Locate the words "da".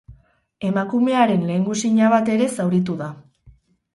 3.05-3.13